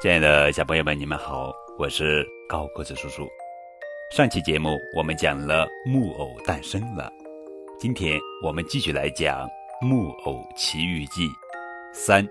[0.00, 3.28] 亲爱的小朋友们，你们好，我是高个子叔叔。
[4.12, 7.10] 上期节目我们讲了木偶诞生了，
[7.80, 9.44] 今天我们继续来讲
[9.84, 11.26] 《木偶奇遇记》
[11.92, 12.24] 三，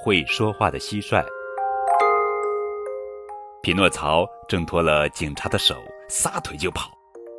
[0.00, 1.24] 会说话的蟋蟀。
[3.64, 5.74] 匹诺曹挣脱了警察的手，
[6.08, 6.88] 撒腿就跑，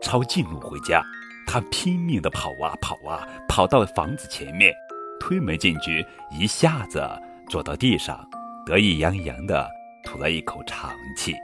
[0.02, 1.02] 抄近路回家。
[1.48, 4.74] 他拼命地跑啊跑啊，跑到房子前面，
[5.22, 6.06] 推门进去，
[6.38, 7.02] 一下子
[7.50, 8.30] 坐到地上。
[8.66, 9.70] 得意洋洋地
[10.06, 11.36] 吐了一口长气，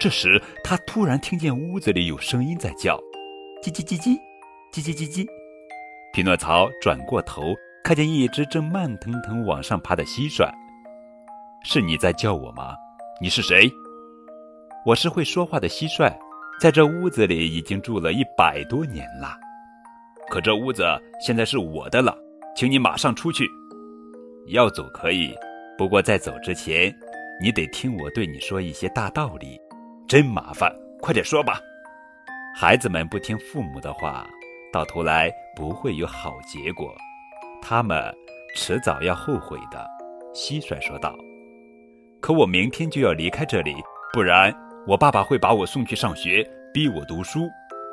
[0.00, 2.98] 这时他突然听见屋子里有声音在叫
[3.62, 4.18] ：“叽叽叽叽，
[4.72, 5.24] 叽叽叽叽。”
[6.12, 7.54] 匹诺曹转过头，
[7.84, 10.50] 看见一只正慢腾腾往上爬的蟋蟀。
[11.64, 12.74] “是你在叫我吗？
[13.20, 13.70] 你是谁
[14.84, 16.12] ？”“我是会说话的蟋蟀，
[16.60, 19.36] 在这屋子里已经住了一百多年了。
[20.28, 20.84] 可这屋子
[21.24, 22.16] 现在是我的了，
[22.56, 23.48] 请你马上出去。
[24.48, 25.32] 要走可以。”
[25.78, 26.92] 不过在走之前，
[27.40, 29.56] 你得听我对你说一些大道理，
[30.08, 31.60] 真麻烦，快点说吧。
[32.52, 34.26] 孩子们不听父母的话，
[34.72, 36.92] 到头来不会有好结果，
[37.62, 38.12] 他们
[38.56, 39.86] 迟早要后悔的。
[40.34, 41.14] 蟋蟀说道。
[42.20, 43.76] 可我明天就要离开这里，
[44.12, 44.52] 不然
[44.84, 47.48] 我爸爸会把我送去上学，逼我读书。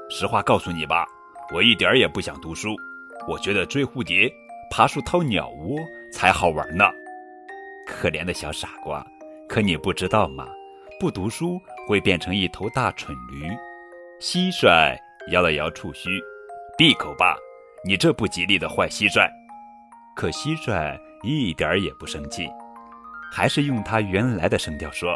[0.10, 1.06] 实话告诉你吧，
[1.54, 2.76] 我一点儿也不想读书，
[3.28, 4.28] 我觉得追蝴蝶、
[4.72, 5.78] 爬树掏鸟窝
[6.12, 6.86] 才好玩呢。
[7.86, 9.06] 可怜的小傻瓜，
[9.48, 10.48] 可你不知道吗？
[11.00, 13.50] 不读书会变成一头大蠢驴。
[14.20, 14.98] 蟋蟀
[15.32, 16.10] 摇了摇触须，
[16.78, 17.36] 闭口吧，
[17.84, 19.30] 你这不吉利的坏蟋蟀。
[20.16, 22.50] 可蟋蟀一点儿也不生气，
[23.32, 25.14] 还是用它原来的声调说：“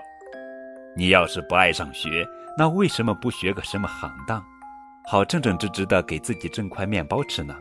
[0.95, 4.43] 你要是不爱上学，那为什么不学个什么行当，
[5.05, 7.55] 好正正直直的给自己挣块面包吃呢？”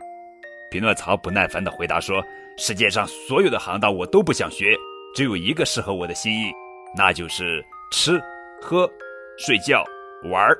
[0.70, 2.22] 匹诺曹不耐烦地回答说
[2.58, 4.76] ：“世界上所有的行当我都不想学。”
[5.18, 6.52] 只有一个适合我的心意，
[6.96, 8.22] 那就是吃、
[8.62, 8.88] 喝、
[9.36, 9.84] 睡觉、
[10.30, 10.56] 玩儿。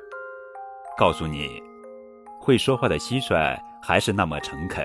[0.96, 1.62] 告诉你，
[2.40, 4.84] 会说话的蟋蟀还是那么诚恳。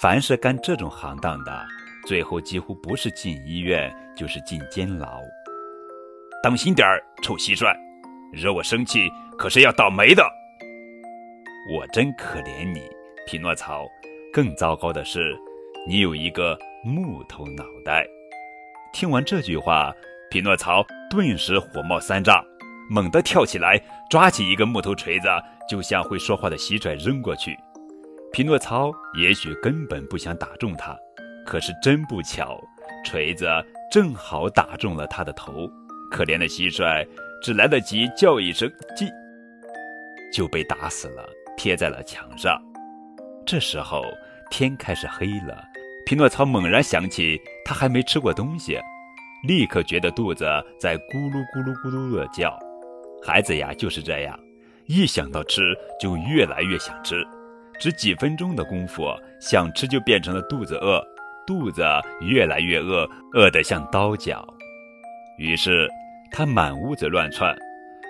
[0.00, 1.66] 凡是干这种行当的，
[2.06, 5.20] 最后几乎不是进医院，就是进监牢。
[6.40, 7.76] 当心点儿，臭蟋蟀，
[8.32, 10.22] 惹我生气可是要倒霉的。
[11.76, 12.82] 我真可怜你，
[13.26, 13.84] 匹诺曹。
[14.32, 15.36] 更糟糕的是，
[15.84, 18.06] 你有一个木头脑袋。
[18.92, 19.92] 听完这句话，
[20.30, 22.44] 匹诺曹顿时火冒三丈，
[22.90, 25.28] 猛地跳起来，抓起一个木头锤子，
[25.68, 27.56] 就向会说话的蟋蟀扔过去。
[28.32, 30.96] 匹诺曹也许根本不想打中它，
[31.46, 32.60] 可是真不巧，
[33.04, 33.46] 锤子
[33.90, 35.68] 正好打中了他的头。
[36.10, 37.06] 可怜的蟋蟀
[37.42, 39.08] 只来得及叫一声“叽”，
[40.32, 42.60] 就被打死了，贴在了墙上。
[43.46, 44.02] 这时候
[44.50, 45.62] 天开始黑了。
[46.06, 48.78] 匹诺曹猛然想起，他还没吃过东西，
[49.46, 50.46] 立刻觉得肚子
[50.80, 52.58] 在咕噜咕噜咕噜的叫。
[53.22, 54.40] 孩子呀，就是这样，
[54.86, 57.22] 一想到吃就越来越想吃，
[57.78, 59.04] 只几分钟的功夫，
[59.38, 61.06] 想吃就变成了肚子饿，
[61.46, 61.84] 肚子
[62.22, 64.42] 越来越饿，饿得像刀绞。
[65.36, 65.86] 于是
[66.32, 67.54] 他满屋子乱窜，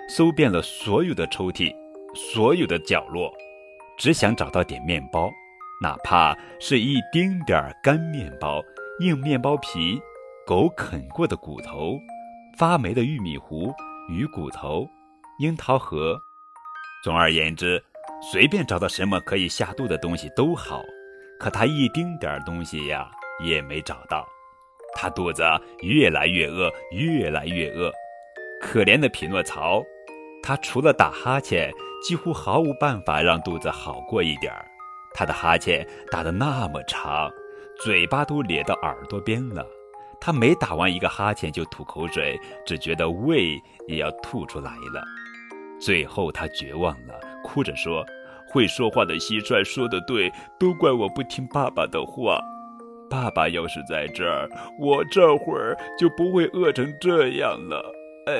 [0.07, 1.75] 搜遍了所有的抽屉，
[2.15, 3.29] 所有的角落，
[3.97, 5.29] 只想找到点面包。
[5.81, 8.61] 哪怕是一丁点儿干面包、
[8.99, 10.01] 硬面包皮、
[10.45, 11.97] 狗啃过的骨头、
[12.57, 13.73] 发霉的玉米糊、
[14.09, 14.85] 鱼骨头、
[15.39, 16.19] 樱桃核，
[17.01, 17.81] 总而言之，
[18.21, 20.83] 随便找到什么可以下肚的东西都好。
[21.39, 23.09] 可他一丁点儿东西呀
[23.41, 24.27] 也没找到，
[24.93, 25.43] 他肚子
[25.81, 27.89] 越来越饿，越来越饿。
[28.59, 29.81] 可怜的匹诺曹，
[30.43, 31.71] 他除了打哈欠，
[32.03, 34.69] 几乎毫无办法让肚子好过一点儿。
[35.13, 37.31] 他的哈欠打得那么长，
[37.83, 39.65] 嘴巴都咧到耳朵边了。
[40.21, 43.53] 他每打完一个哈欠就吐口水，只觉得胃
[43.87, 45.01] 也要吐出来了。
[45.79, 48.05] 最后他绝望了，哭着说
[48.51, 50.29] ：“会说话的蟋蟀说的对，
[50.59, 52.41] 都怪我不听爸爸的话。
[53.09, 57.81] 爸爸要是在这儿，我这会儿就不会饿成这样了。
[58.27, 58.33] 哎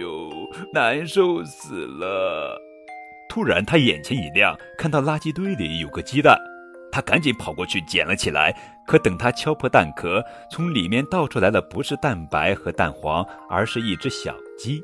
[0.00, 0.30] 呦，
[0.72, 2.58] 难受死了！”
[3.28, 6.40] 突然，他眼前一亮，看到垃圾堆里有个鸡蛋，
[6.90, 8.54] 他赶紧跑过去捡了起来。
[8.86, 14.82] 可等他敲破蛋壳，从里面倒出来的不是蛋白和蛋黄，而是一只小鸡。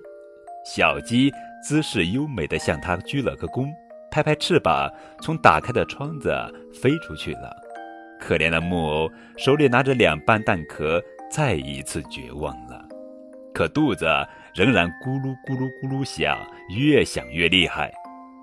[0.66, 3.66] 小鸡姿势优美地向他鞠了个躬，
[4.10, 4.92] 拍拍翅膀，
[5.22, 6.30] 从打开的窗子
[6.74, 7.56] 飞出去了。
[8.20, 12.82] 可怜的木偶手里拿着两半蛋壳，再一次绝望了。
[13.54, 14.06] 可肚子
[14.54, 16.38] 仍然咕噜咕噜咕噜响，
[16.76, 17.90] 越响越厉害。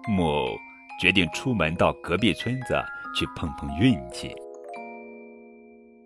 [0.07, 0.57] 木偶
[0.99, 2.81] 决定出门到隔壁村子
[3.13, 4.33] 去碰碰运气。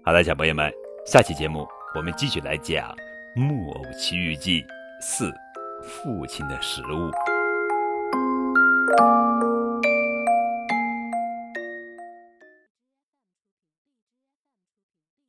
[0.04, 0.72] 好了，小朋友们，
[1.06, 2.96] 下期节目我们继续来讲
[3.40, 4.62] 《木偶奇遇记》
[5.02, 5.34] 四，
[5.82, 7.12] 父亲的食物。